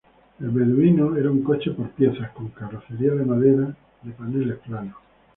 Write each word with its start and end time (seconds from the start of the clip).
El 0.39 0.49
"Beduino" 0.49 1.15
era 1.15 1.29
un 1.29 1.43
coche 1.43 1.69
por 1.73 1.91
piezas 1.91 2.31
con 2.31 2.47
carrocería 2.49 3.13
de 3.13 3.23
madera 3.23 3.77
de 4.01 4.11
paneles 4.13 4.57
planos. 4.65 4.95